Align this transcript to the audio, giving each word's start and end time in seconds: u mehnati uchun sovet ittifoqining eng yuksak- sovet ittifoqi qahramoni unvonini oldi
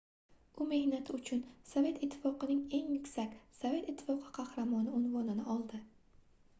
u 0.63 0.65
mehnati 0.69 1.13
uchun 1.17 1.43
sovet 1.73 2.01
ittifoqining 2.07 2.63
eng 2.79 2.89
yuksak- 2.97 3.37
sovet 3.61 3.93
ittifoqi 3.95 4.35
qahramoni 4.41 4.95
unvonini 5.03 5.51
oldi 5.59 5.87